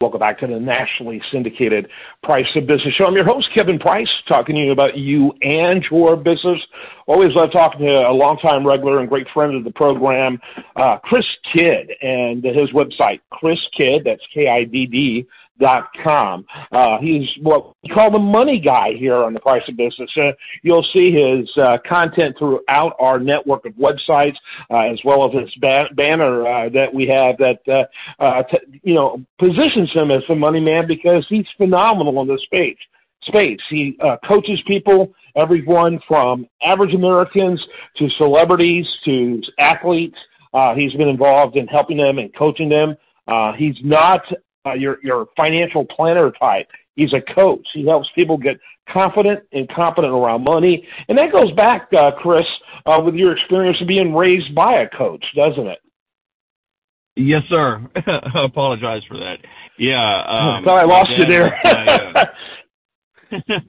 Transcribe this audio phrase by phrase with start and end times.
[0.00, 1.86] Welcome back to the nationally syndicated
[2.22, 3.04] Price of Business Show.
[3.04, 6.58] I'm your host, Kevin Price, talking to you about you and your business.
[7.06, 10.40] Always love talking to a longtime regular and great friend of the program,
[10.76, 15.26] uh, Chris Kidd, and his website, Chris Kidd, that's K I D D
[15.60, 16.44] dot com.
[16.72, 20.10] Uh, he's what we call the money guy here on the Price of Business.
[20.16, 20.32] Uh,
[20.62, 24.36] you'll see his uh, content throughout our network of websites,
[24.70, 27.86] uh, as well as his ba- banner uh, that we have that
[28.18, 32.42] uh, t- you know positions him as the money man because he's phenomenal in this
[32.42, 32.78] space.
[33.24, 33.60] Space.
[33.68, 37.62] He uh, coaches people, everyone from average Americans
[37.98, 40.16] to celebrities to athletes.
[40.54, 42.96] Uh, he's been involved in helping them and coaching them.
[43.28, 44.22] Uh, he's not
[44.66, 46.68] uh, your your financial planner type.
[46.96, 47.66] He's a coach.
[47.72, 52.46] He helps people get confident and competent around money, and that goes back, uh, Chris,
[52.86, 55.78] uh, with your experience of being raised by a coach, doesn't it?
[57.16, 57.80] Yes, sir.
[58.06, 59.38] I apologize for that.
[59.78, 60.22] Yeah.
[60.22, 61.58] Um, Thought I lost you there.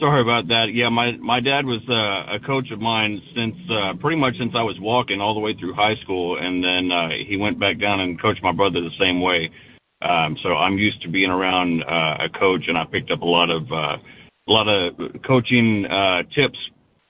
[0.00, 0.66] Sorry about that.
[0.72, 4.52] Yeah, my my dad was uh, a coach of mine since uh, pretty much since
[4.54, 7.80] I was walking all the way through high school, and then uh, he went back
[7.80, 9.50] down and coached my brother the same way.
[10.00, 13.26] Um, so I'm used to being around uh, a coach, and I picked up a
[13.26, 13.96] lot of uh,
[14.48, 16.58] a lot of coaching uh, tips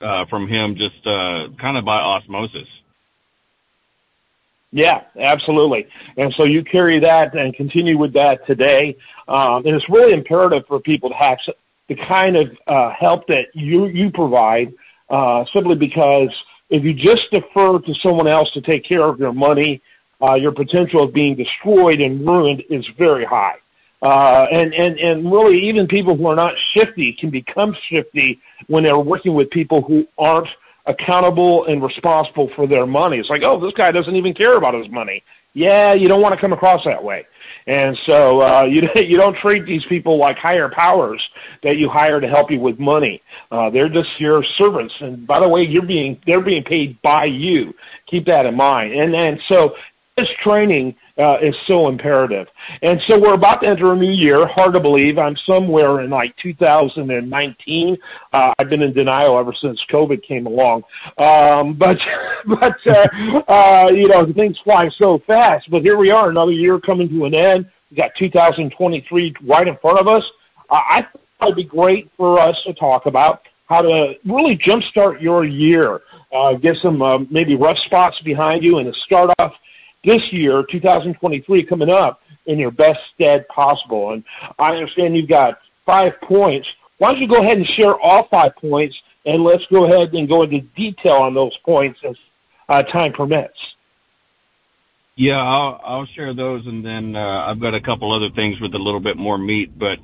[0.00, 2.66] uh, from him, just uh, kind of by osmosis.
[4.70, 5.86] Yeah, absolutely.
[6.16, 8.96] And so you carry that and continue with that today.
[9.26, 11.38] Um, and it's really imperative for people to have
[11.88, 14.72] the kind of uh, help that you you provide,
[15.10, 16.28] uh, simply because
[16.70, 19.80] if you just defer to someone else to take care of your money
[20.22, 23.54] uh, your potential of being destroyed and ruined is very high.
[24.00, 28.84] Uh, and, and, and really, even people who are not shifty can become shifty when
[28.84, 30.48] they're working with people who aren't
[30.86, 33.18] accountable and responsible for their money.
[33.18, 35.22] It's like, oh, this guy doesn't even care about his money.
[35.54, 37.26] Yeah, you don't want to come across that way.
[37.66, 41.22] And so uh, you you don't treat these people like higher powers
[41.62, 43.20] that you hire to help you with money.
[43.50, 44.94] Uh, they're just your servants.
[45.00, 47.74] And by the way, you're being they're being paid by you.
[48.10, 48.92] Keep that in mind.
[48.92, 49.70] And and so
[50.18, 52.46] this training uh, is so imperative.
[52.82, 54.46] And so we're about to enter a new year.
[54.48, 55.18] Hard to believe.
[55.18, 57.96] I'm somewhere in like 2019.
[58.32, 60.82] Uh, I've been in denial ever since COVID came along.
[61.18, 61.96] Um, but
[62.46, 65.70] but uh, uh, you know things fly so fast.
[65.70, 67.66] But here we are, another year coming to an end.
[67.90, 70.22] We got 2023 right in front of us.
[70.70, 71.02] Uh, I
[71.38, 76.00] thought it'd be great for us to talk about how to really jumpstart your year.
[76.34, 79.52] Uh, get some uh, maybe rough spots behind you and to start off
[80.04, 84.12] this year, 2023, coming up in your best stead possible.
[84.12, 84.24] And
[84.58, 86.66] I understand you've got five points.
[86.98, 90.28] Why don't you go ahead and share all five points, and let's go ahead and
[90.28, 92.16] go into detail on those points as
[92.68, 93.54] uh, time permits.
[95.16, 98.74] Yeah, I'll, I'll share those, and then uh, I've got a couple other things with
[98.74, 99.76] a little bit more meat.
[99.76, 99.98] But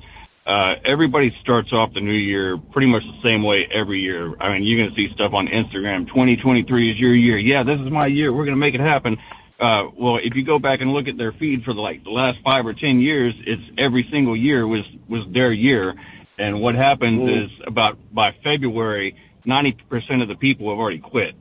[0.45, 4.33] uh, everybody starts off the new year pretty much the same way every year.
[4.41, 6.07] I mean, you're going to see stuff on Instagram.
[6.07, 7.37] 2023 is your year.
[7.37, 8.33] Yeah, this is my year.
[8.33, 9.17] We're going to make it happen
[9.59, 12.09] uh, well, if you go back and look at their feed for the, like the
[12.09, 15.93] last five or ten years, it's every single year was was their year.
[16.37, 17.45] And what happens mm.
[17.45, 19.15] is about by February,
[19.45, 21.35] ninety percent of the people have already quit.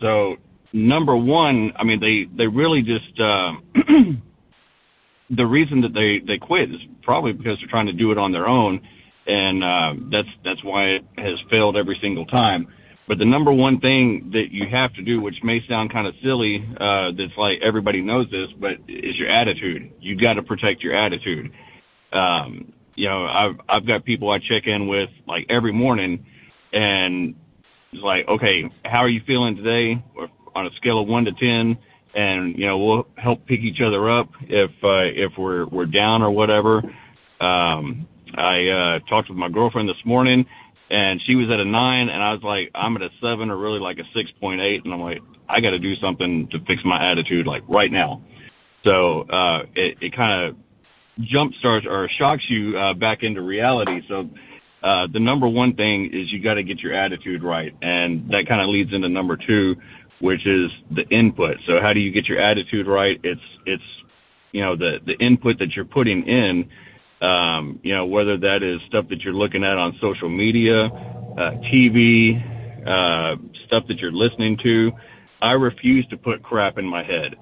[0.00, 0.36] So
[0.72, 3.54] number one, I mean, they they really just uh,
[5.30, 8.30] the reason that they they quit is probably because they're trying to do it on
[8.30, 8.86] their own,
[9.26, 12.68] and uh, that's that's why it has failed every single time.
[13.08, 16.14] But the number one thing that you have to do, which may sound kind of
[16.22, 19.90] silly, uh, that's like everybody knows this, but is your attitude.
[19.98, 21.50] You got to protect your attitude.
[22.12, 26.26] Um, you know, I've I've got people I check in with like every morning,
[26.72, 27.34] and
[27.92, 30.04] it's like, okay, how are you feeling today?
[30.14, 31.78] Or on a scale of one to ten,
[32.14, 36.20] and you know, we'll help pick each other up if uh, if we're we're down
[36.20, 36.82] or whatever.
[37.40, 40.44] Um, I uh, talked with my girlfriend this morning
[40.90, 43.56] and she was at a nine, and I was like, I'm at a seven or
[43.56, 46.58] really like a six point eight, and I'm like, I got to do something to
[46.66, 48.22] fix my attitude like right now.
[48.84, 50.56] So uh, it it kind of
[51.20, 54.00] jump starts or shocks you uh, back into reality.
[54.08, 54.30] So
[54.82, 58.46] uh, the number one thing is you got to get your attitude right, and that
[58.48, 59.76] kind of leads into number two,
[60.20, 61.58] which is the input.
[61.66, 63.20] So how do you get your attitude right?
[63.22, 63.82] It's it's
[64.52, 66.70] you know the the input that you're putting in
[67.20, 71.52] um, you know, whether that is stuff that you're looking at on social media, uh,
[71.72, 72.38] TV,
[72.86, 73.36] uh,
[73.66, 74.92] stuff that you're listening to.
[75.40, 77.36] I refuse to put crap in my head,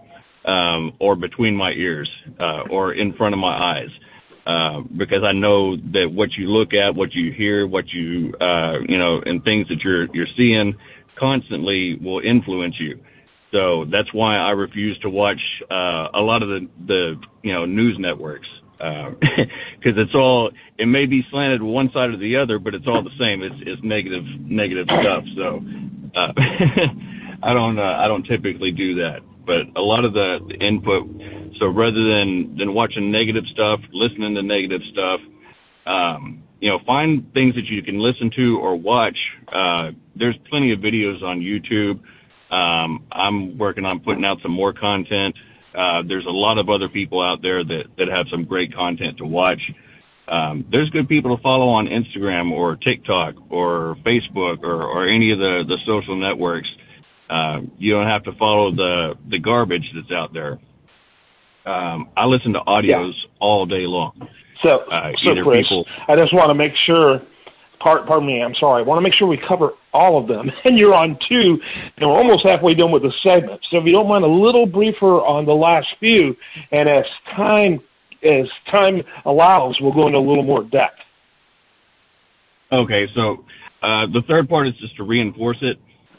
[0.44, 3.90] um, or between my ears, uh, or in front of my eyes.
[4.46, 8.78] Uh, because I know that what you look at, what you hear, what you, uh,
[8.88, 10.76] you know, and things that you're, you're seeing
[11.18, 13.00] constantly will influence you.
[13.50, 17.64] So that's why I refuse to watch, uh, a lot of the, the, you know,
[17.64, 18.46] news networks
[18.80, 22.86] because uh, it's all it may be slanted one side or the other, but it's
[22.86, 23.42] all the same.
[23.42, 25.24] It's it's negative negative stuff.
[25.36, 25.62] So
[26.14, 26.32] uh,
[27.42, 31.08] I don't uh, I don't typically do that, but a lot of the, the input.
[31.58, 35.20] So rather than than watching negative stuff, listening to negative stuff,
[35.86, 39.16] um, you know, find things that you can listen to or watch.
[39.52, 42.00] Uh, there's plenty of videos on YouTube.
[42.50, 45.34] Um, I'm working on putting out some more content.
[45.76, 49.18] Uh, there's a lot of other people out there that, that have some great content
[49.18, 49.60] to watch.
[50.26, 55.30] Um, there's good people to follow on Instagram or TikTok or Facebook or, or any
[55.30, 56.68] of the, the social networks.
[57.28, 60.58] Uh, you don't have to follow the, the garbage that's out there.
[61.66, 63.30] Um, I listen to audios yeah.
[63.40, 64.28] all day long.
[64.62, 67.20] So, uh, so Chris, people, I just want to make sure.
[67.78, 68.42] Part, pardon me.
[68.42, 68.82] I'm sorry.
[68.82, 70.50] I want to make sure we cover all of them.
[70.64, 71.58] And you're on two,
[71.96, 73.64] and we're almost halfway done with the segment.
[73.70, 76.36] So if you don't mind, a little briefer on the last few,
[76.72, 77.04] and as
[77.36, 77.80] time
[78.24, 80.98] as time allows, we'll go into a little more depth.
[82.72, 83.44] Okay, so
[83.82, 85.78] uh, the third part is just to reinforce it.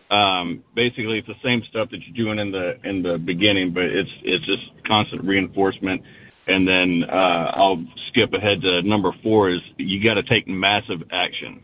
[0.10, 3.84] Um, basically, it's the same stuff that you're doing in the in the beginning, but
[3.84, 6.02] it's it's just constant reinforcement
[6.48, 11.04] and then uh, I'll skip ahead to number four is you got to take massive
[11.12, 11.62] action.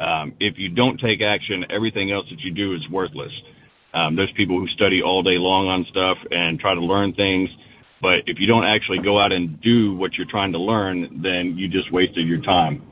[0.00, 3.32] Um, if you don't take action, everything else that you do is worthless.
[3.92, 7.50] Um, there's people who study all day long on stuff and try to learn things,
[8.00, 11.56] but if you don't actually go out and do what you're trying to learn, then
[11.58, 12.82] you just wasted your time.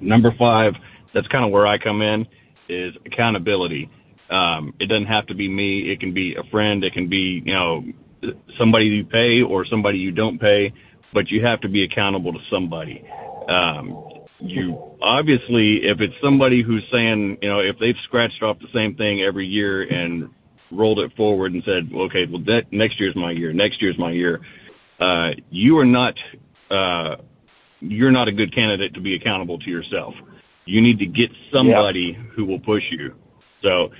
[0.00, 0.74] Number five,
[1.14, 2.26] that's kind of where I come in,
[2.68, 3.90] is accountability.
[4.30, 5.90] Um, it doesn't have to be me.
[5.90, 6.84] It can be a friend.
[6.84, 7.84] It can be, you know,
[8.58, 10.72] somebody you pay or somebody you don't pay,
[11.12, 13.02] but you have to be accountable to somebody.
[13.48, 18.68] Um, you obviously, if it's somebody who's saying, you know, if they've scratched off the
[18.74, 20.30] same thing every year and
[20.70, 24.12] rolled it forward and said, okay, well, that next year's my year, next year's my
[24.12, 24.40] year,
[25.00, 26.14] uh, you are not,
[26.70, 27.16] uh,
[27.80, 30.14] you're not a good candidate to be accountable to yourself.
[30.66, 32.22] You need to get somebody yeah.
[32.34, 33.14] who will push you.
[33.62, 33.90] So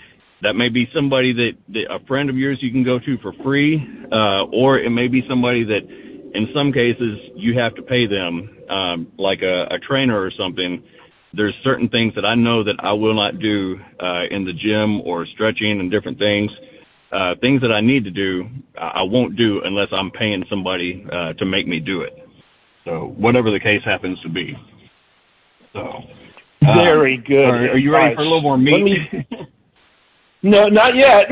[0.42, 3.32] that may be somebody that, that a friend of yours you can go to for
[3.42, 3.82] free,
[4.12, 5.80] uh, or it may be somebody that,
[6.34, 10.82] in some cases, you have to pay them, um, like a, a trainer or something.
[11.32, 15.00] There's certain things that I know that I will not do uh, in the gym
[15.02, 16.50] or stretching and different things.
[17.12, 18.48] Uh, things that I need to do,
[18.78, 22.16] I won't do unless I'm paying somebody uh, to make me do it.
[22.84, 24.56] So whatever the case happens to be.
[25.72, 25.80] So.
[26.66, 27.48] Um, Very good.
[27.48, 28.98] Are, are you ready for a little more meat?
[30.42, 31.26] No, not yet.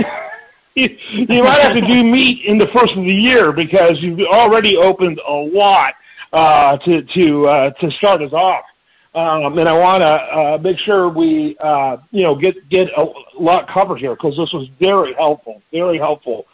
[1.13, 4.77] you, might have to do meat in the first of the year because you've already
[4.77, 5.95] opened a lot
[6.33, 8.65] uh, to to uh, to start us off.
[9.15, 13.05] Um, and I want to uh, make sure we, uh, you know, get get a
[13.41, 16.45] lot covered here because this was very helpful, very helpful.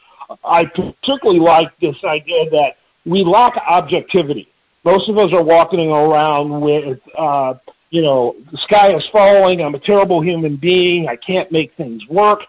[0.44, 2.70] I particularly like this idea that
[3.04, 4.48] we lack objectivity.
[4.84, 7.54] Most of us are walking around with, uh,
[7.90, 9.60] you know, the sky is falling.
[9.60, 11.08] I'm a terrible human being.
[11.08, 12.40] I can't make things work.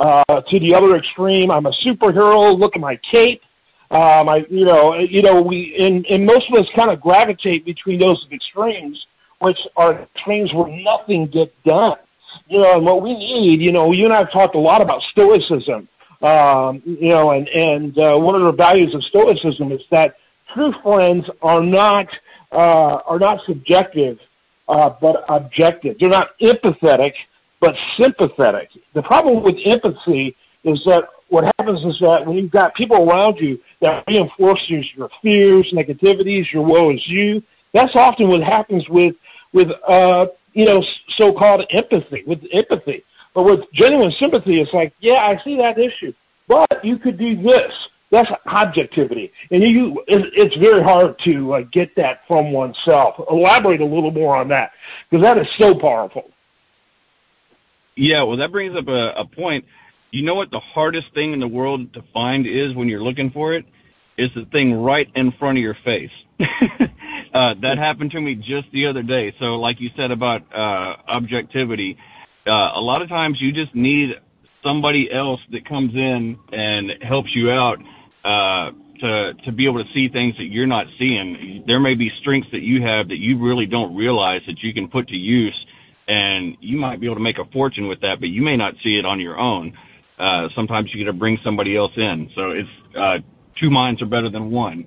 [0.00, 2.58] Uh, to the other extreme, I'm a superhero.
[2.58, 3.42] Look at my cape.
[3.90, 7.66] Um, I, you know, you know, we and, and most of us kind of gravitate
[7.66, 8.98] between those extremes,
[9.40, 11.96] which are extremes where nothing gets done.
[12.48, 14.80] You know, and what we need, you know, you and I have talked a lot
[14.80, 15.88] about stoicism.
[16.22, 20.14] Um, you know, and and uh, one of the values of stoicism is that
[20.54, 22.06] true friends are not
[22.52, 24.18] uh, are not subjective
[24.70, 25.96] uh, but objective.
[25.98, 27.12] They're not empathetic,
[27.60, 28.70] but sympathetic.
[28.94, 33.36] The problem with empathy is that what happens is that when you've got people around
[33.38, 39.14] you that reinforces your fears, negativities, your woe is you, that's often what happens with
[39.52, 40.84] with uh, you know
[41.16, 42.24] so-called empathy.
[42.26, 46.12] With empathy, but with genuine sympathy, it's like, yeah, I see that issue,
[46.48, 47.72] but you could do this.
[48.10, 53.14] That's objectivity, and you it's very hard to uh, get that from oneself.
[53.30, 54.72] Elaborate a little more on that
[55.08, 56.24] because that is so powerful.
[57.96, 59.64] Yeah, well, that brings up a, a point.
[60.10, 63.30] You know what the hardest thing in the world to find is when you're looking
[63.30, 63.64] for it?
[64.18, 66.10] Is the thing right in front of your face.
[67.34, 69.34] uh, that happened to me just the other day.
[69.38, 71.96] So, like you said about uh, objectivity,
[72.46, 74.10] uh, a lot of times you just need
[74.62, 77.78] somebody else that comes in and helps you out
[78.24, 81.64] uh, to to be able to see things that you're not seeing.
[81.66, 84.88] There may be strengths that you have that you really don't realize that you can
[84.88, 85.54] put to use,
[86.10, 88.74] and you might be able to make a fortune with that, but you may not
[88.82, 89.72] see it on your own.
[90.18, 92.28] Uh, sometimes you got to bring somebody else in.
[92.34, 93.18] So it's uh,
[93.60, 94.86] two minds are better than one.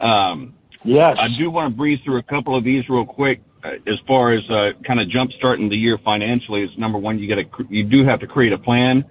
[0.00, 1.16] Um, yes.
[1.18, 3.40] I do want to breeze through a couple of these real quick.
[3.64, 7.18] Uh, as far as uh, kind of jump starting the year financially, is number one,
[7.18, 9.04] you got to you do have to create a plan,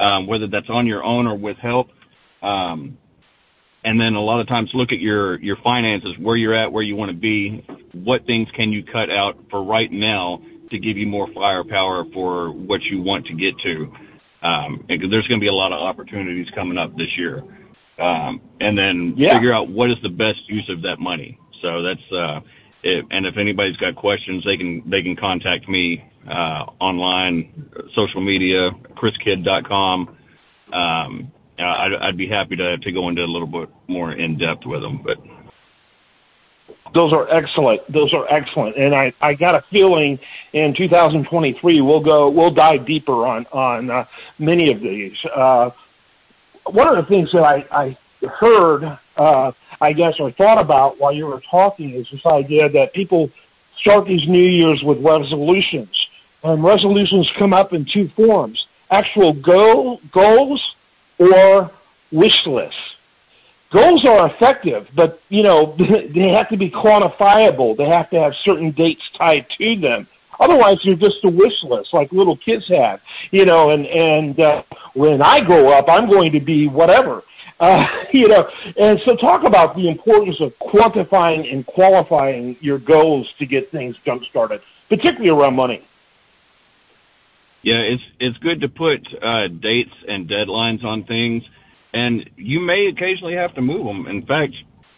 [0.00, 1.88] um, whether that's on your own or with help.
[2.42, 2.98] Um,
[3.84, 6.82] and then a lot of times look at your your finances, where you're at, where
[6.82, 10.96] you want to be, what things can you cut out for right now to give
[10.96, 13.92] you more firepower for what you want to get to.
[14.42, 17.42] Um, and there's going to be a lot of opportunities coming up this year.
[17.98, 19.34] Um, and then yeah.
[19.34, 21.38] figure out what is the best use of that money.
[21.60, 22.40] So that's uh,
[22.82, 28.22] it, and if anybody's got questions, they can they can contact me uh, online, social
[28.22, 30.16] media, chriskidd.com.
[30.72, 34.66] Um, I'd, I'd be happy to to go into a little bit more in depth
[34.66, 35.18] with them, but.
[36.92, 37.80] Those are excellent.
[37.92, 40.18] Those are excellent, and I, I got a feeling
[40.52, 44.04] in 2023 we'll go we'll dive deeper on on uh,
[44.38, 45.12] many of these.
[45.34, 45.70] Uh,
[46.66, 48.84] one of the things that I, I heard,
[49.16, 53.30] uh, I guess, or thought about while you were talking is this idea that people
[53.80, 55.94] start these New Year's with resolutions,
[56.42, 58.58] and resolutions come up in two forms:
[58.90, 60.60] actual goal goals
[61.20, 61.70] or
[62.10, 62.76] wish lists
[63.72, 65.76] goals are effective, but you know
[66.14, 67.76] they have to be quantifiable.
[67.76, 70.06] They have to have certain dates tied to them.
[70.40, 73.00] Otherwise, you're just a wish list like little kids have,
[73.30, 73.70] you know.
[73.70, 74.62] And and uh,
[74.94, 77.22] when I grow up, I'm going to be whatever,
[77.60, 78.44] uh, you know.
[78.78, 83.94] And so, talk about the importance of quantifying and qualifying your goals to get things
[84.04, 85.82] jump started, particularly around money.
[87.62, 91.42] Yeah, it's it's good to put uh, dates and deadlines on things
[91.92, 94.06] and you may occasionally have to move them.
[94.06, 94.54] In fact,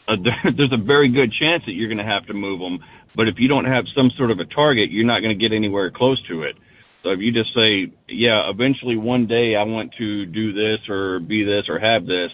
[0.08, 0.16] uh,
[0.56, 2.80] there's a very good chance that you're going to have to move them.
[3.14, 5.54] But if you don't have some sort of a target, you're not going to get
[5.54, 6.56] anywhere close to it.
[7.02, 11.18] So if you just say, yeah, eventually one day I want to do this or
[11.20, 12.30] be this or have this,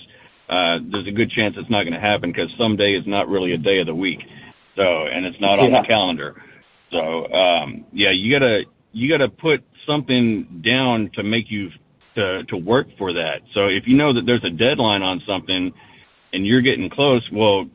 [0.49, 3.53] uh, there's a good chance it's not going to happen because someday is not really
[3.53, 4.21] a day of the week.
[4.77, 5.83] So, and it's not on yeah.
[5.83, 6.43] the calendar.
[6.93, 8.63] So, um, yeah, you gotta,
[8.93, 11.71] you gotta put something down to make you
[12.19, 13.41] to to work for that.
[13.55, 15.73] So if you know that there's a deadline on something
[16.33, 17.67] and you're getting close, well,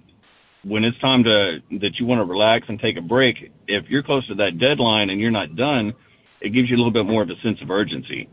[0.64, 4.04] when it's time to that you want to relax and take a break, if you're
[4.04, 5.94] close to that deadline and you're not done,
[6.42, 8.30] it gives you a little bit more of a sense of urgency.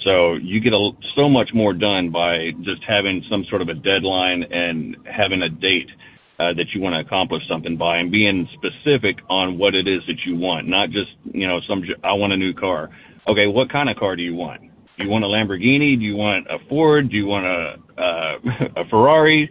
[0.00, 3.74] So you get a, so much more done by just having some sort of a
[3.74, 5.88] deadline and having a date
[6.38, 10.02] uh, that you want to accomplish something by, and being specific on what it is
[10.08, 11.84] that you want, not just you know some.
[12.02, 12.90] I want a new car.
[13.28, 14.60] Okay, what kind of car do you want?
[14.96, 15.98] You want a Lamborghini?
[15.98, 17.10] Do you want a Ford?
[17.10, 18.38] Do you want a uh,
[18.76, 19.50] a Ferrari,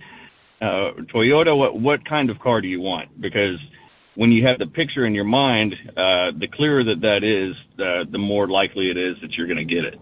[0.61, 1.57] uh, Toyota?
[1.57, 3.21] What what kind of car do you want?
[3.21, 3.57] Because
[4.15, 8.05] when you have the picture in your mind, uh, the clearer that that is, the
[8.11, 9.99] the more likely it is that you're going to get it.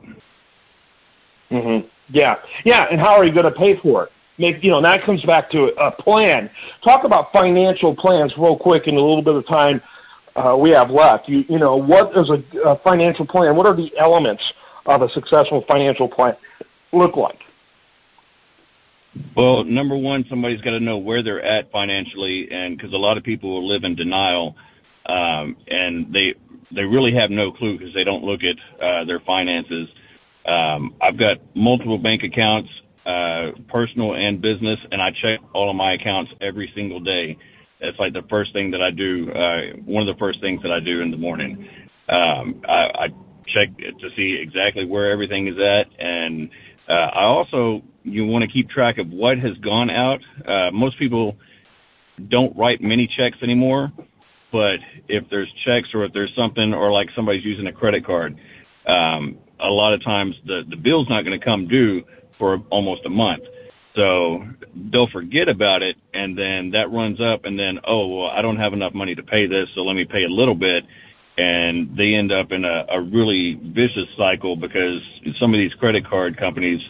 [1.51, 1.87] Mm-hmm.
[2.13, 2.85] Yeah, yeah.
[2.91, 4.11] And how are you going to pay for it?
[4.37, 6.49] Make you know that comes back to a plan.
[6.83, 9.81] Talk about financial plans real quick in a little bit of time
[10.35, 11.27] uh, we have left.
[11.27, 13.55] You you know what is a, a financial plan?
[13.55, 14.43] What are the elements
[14.85, 16.35] of a successful financial plan
[16.91, 17.39] look like?
[19.35, 23.17] Well, number one, somebody's got to know where they're at financially, and because a lot
[23.17, 24.55] of people will live in denial,
[25.07, 26.33] um, and they
[26.73, 29.89] they really have no clue because they don't look at uh, their finances.
[30.47, 32.69] Um, I've got multiple bank accounts,
[33.05, 37.37] uh, personal and business, and I check all of my accounts every single day.
[37.81, 39.29] It's like the first thing that I do.
[39.31, 41.67] Uh, one of the first things that I do in the morning.
[42.07, 43.07] Um, I, I
[43.53, 45.87] check to see exactly where everything is at.
[45.99, 46.49] And
[46.89, 50.19] uh, I also you want to keep track of what has gone out.
[50.47, 51.37] Uh, most people
[52.29, 53.91] don't write many checks anymore,
[54.51, 54.77] but
[55.07, 58.37] if there's checks or if there's something or like somebody's using a credit card,
[58.87, 62.03] um, a lot of times the the bill's not going to come due
[62.37, 63.43] for almost a month.
[63.95, 64.43] So
[64.91, 68.57] they'll forget about it, and then that runs up, and then oh well, I don't
[68.57, 70.85] have enough money to pay this, so let me pay a little bit,
[71.37, 75.01] and they end up in a, a really vicious cycle because
[75.39, 76.81] some of these credit card companies,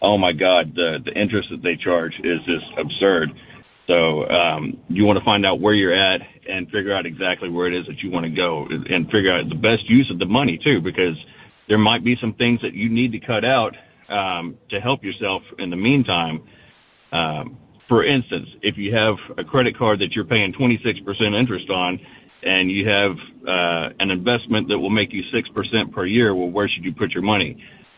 [0.00, 3.30] oh my God, the the interest that they charge is just absurd.
[3.88, 7.66] So um, you want to find out where you're at and figure out exactly where
[7.66, 10.26] it is that you want to go, and figure out the best use of the
[10.26, 11.16] money too, because
[11.68, 13.76] there might be some things that you need to cut out
[14.08, 16.42] um, to help yourself in the meantime.
[17.12, 17.58] Um,
[17.88, 22.00] for instance, if you have a credit card that you're paying 26% interest on,
[22.42, 23.12] and you have
[23.46, 26.92] uh, an investment that will make you six percent per year, well, where should you
[26.92, 27.56] put your money?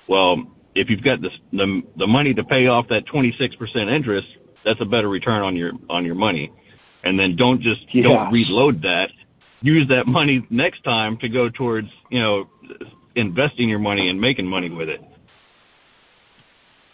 [0.08, 4.26] Well, if you've got the the, the money to pay off that 26 percent interest,
[4.64, 6.52] that's a better return on your on your money.
[7.04, 8.04] And then don't just yeah.
[8.04, 9.08] don't reload that.
[9.60, 12.48] Use that money next time to go towards you know
[13.16, 15.00] investing your money and making money with it.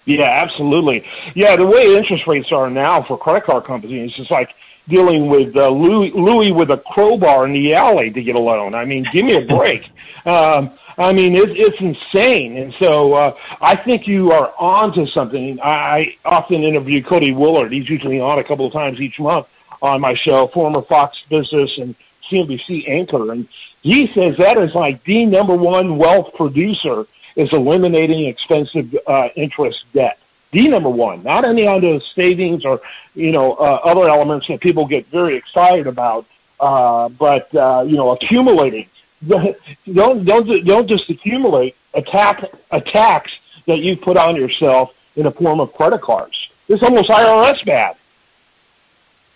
[0.06, 1.02] Yeah, absolutely.
[1.34, 4.48] Yeah, the way interest rates are now for credit card companies, it's just like
[4.88, 8.74] dealing with uh, Louis, Louis with a crowbar in the alley to get a loan.
[8.74, 9.82] I mean, give me a break.
[10.26, 12.58] um, I mean, it's, it's insane.
[12.58, 15.58] And so uh, I think you are on to something.
[15.62, 17.72] I, I often interview Cody Willard.
[17.72, 19.46] He's usually on a couple of times each month
[19.82, 21.94] on my show, former Fox Business and
[22.30, 23.32] CNBC anchor.
[23.32, 23.48] And
[23.82, 27.04] he says that is like the number one wealth producer
[27.36, 30.18] is eliminating expensive uh, interest debt.
[30.52, 32.80] The number one, not any of those savings or
[33.14, 36.26] you know uh, other elements that people get very excited about,
[36.58, 38.88] uh, but uh, you know accumulating.
[39.28, 42.42] don't don't don't just accumulate attack
[42.72, 43.30] attacks
[43.66, 46.34] that you put on yourself in the form of credit cards.
[46.68, 47.96] It's almost IRS bad.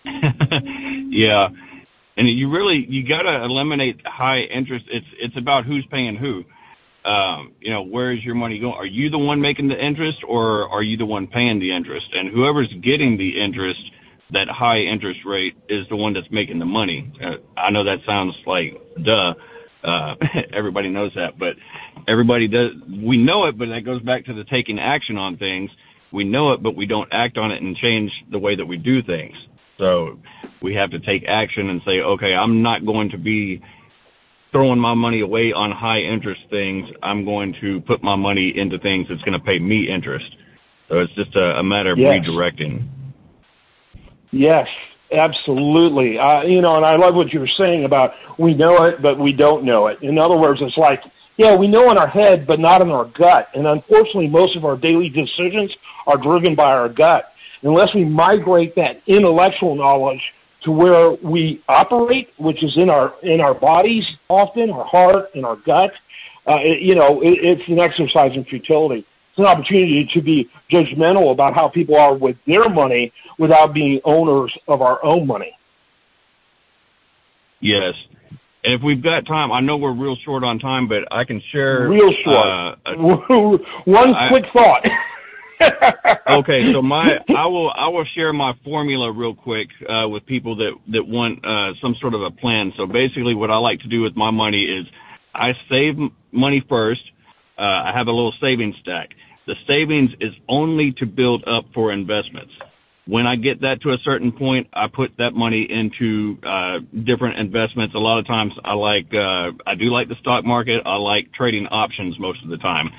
[1.09, 1.47] yeah,
[2.17, 4.85] and you really you got to eliminate high interest.
[4.91, 6.43] It's it's about who's paying who.
[7.05, 8.73] Um, you know, where is your money going?
[8.73, 12.07] Are you the one making the interest, or are you the one paying the interest?
[12.13, 13.79] And whoever's getting the interest,
[14.31, 17.13] that high interest rate, is the one that's making the money.
[17.23, 19.35] Uh, I know that sounds like duh.
[19.83, 20.15] Uh,
[20.53, 21.55] everybody knows that, but
[22.07, 22.71] everybody does.
[22.89, 25.69] We know it, but that goes back to the taking action on things.
[26.11, 28.77] We know it, but we don't act on it and change the way that we
[28.77, 29.35] do things.
[29.77, 30.19] So
[30.61, 33.61] we have to take action and say, okay, I'm not going to be
[34.55, 36.87] throwing my money away on high interest things.
[37.03, 40.27] I'm going to put my money into things that's going to pay me interest.
[40.87, 42.23] So it's just a, a matter of yes.
[42.23, 42.87] redirecting.
[44.31, 44.65] Yes,
[45.11, 46.17] absolutely.
[46.17, 49.19] Uh, you know, and I love what you were saying about we know it, but
[49.19, 49.97] we don't know it.
[50.01, 51.01] In other words, it's like,
[51.35, 53.49] yeah, we know in our head, but not in our gut.
[53.55, 55.69] And unfortunately, most of our daily decisions
[56.07, 57.25] are driven by our gut
[57.63, 60.21] unless we migrate that intellectual knowledge
[60.65, 65.45] to where we operate, which is in our in our bodies often, our heart and
[65.45, 65.91] our gut,
[66.47, 69.05] uh, it, you know, it, it's an exercise in futility.
[69.29, 74.01] It's an opportunity to be judgmental about how people are with their money without being
[74.05, 75.55] owners of our own money.
[77.61, 77.93] Yes.
[78.63, 81.41] And if we've got time, I know we're real short on time, but I can
[81.51, 81.87] share.
[81.87, 82.47] Real short.
[82.47, 82.97] Uh,
[83.85, 84.83] One I, quick thought.
[85.61, 90.55] okay, so my I will I will share my formula real quick uh, with people
[90.57, 92.73] that that want uh, some sort of a plan.
[92.77, 94.85] So basically, what I like to do with my money is
[95.33, 95.95] I save
[96.31, 97.01] money first.
[97.57, 99.09] Uh, I have a little savings stack.
[99.47, 102.51] The savings is only to build up for investments.
[103.07, 107.37] When I get that to a certain point, I put that money into uh, different
[107.37, 107.93] investments.
[107.93, 110.81] A lot of times, I like uh, I do like the stock market.
[110.85, 112.89] I like trading options most of the time,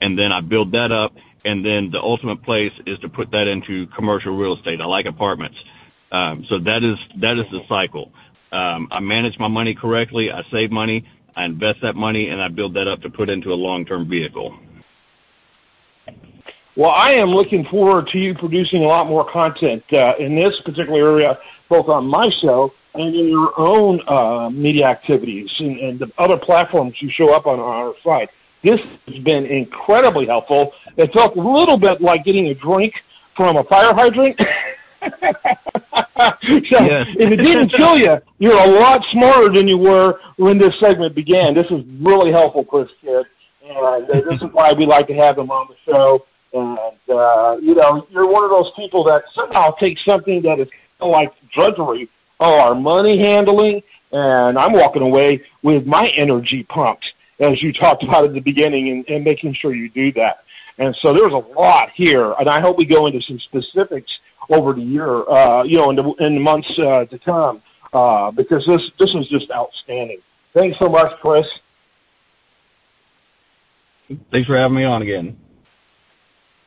[0.00, 1.12] and then I build that up
[1.46, 4.80] and then the ultimate place is to put that into commercial real estate.
[4.80, 5.56] I like apartments.
[6.12, 8.10] Um, so that is that is the cycle.
[8.52, 10.30] Um, I manage my money correctly.
[10.30, 11.06] I save money.
[11.36, 14.58] I invest that money, and I build that up to put into a long-term vehicle.
[16.76, 20.54] Well, I am looking forward to you producing a lot more content uh, in this
[20.64, 25.98] particular area, both on my show and in your own uh, media activities and, and
[25.98, 28.28] the other platforms you show up on our site.
[28.62, 30.72] This has been incredibly helpful.
[30.96, 32.94] It felt a little bit like getting a drink
[33.36, 34.38] from a fire hydrant.
[35.02, 37.06] so yes.
[37.18, 41.14] if it didn't kill you, you're a lot smarter than you were when this segment
[41.14, 41.54] began.
[41.54, 43.24] This is really helpful, Chris Kidd,
[43.68, 46.24] and uh, this is why we like to have him on the show.
[46.52, 46.78] And
[47.10, 51.02] uh, you know, you're one of those people that somehow takes something that is kind
[51.02, 52.08] of like drudgery,
[52.40, 53.82] oh, our money handling,
[54.12, 57.04] and I'm walking away with my energy pumped
[57.38, 60.38] as you talked about at the beginning, and, and making sure you do that.
[60.78, 64.10] And so there's a lot here, and I hope we go into some specifics
[64.50, 67.62] over the year, uh, you know, in the, in the months uh, to come,
[67.94, 70.18] uh, because this this is just outstanding.
[70.52, 71.46] Thanks so much, Chris.
[74.30, 75.36] Thanks for having me on again.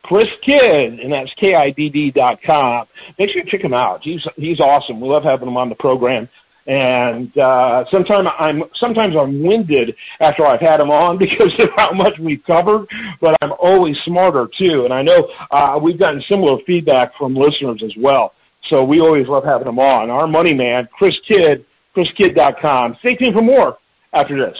[0.03, 2.87] Chris Kidd, and that's K-I-D-D dot com.
[3.19, 4.01] Make sure you check him out.
[4.01, 4.99] He's he's awesome.
[4.99, 6.27] We love having him on the program
[6.69, 11.91] and uh, sometimes I'm sometimes I'm winded after I've had them on because of how
[11.91, 12.85] much we've covered.
[13.19, 17.81] But I'm always smarter too, and I know uh, we've gotten similar feedback from listeners
[17.83, 18.33] as well.
[18.69, 20.09] So we always love having them on.
[20.11, 22.97] Our money man, Chris Kidd, ChrisKidd.com.
[22.99, 23.77] Stay tuned for more
[24.13, 24.57] after this.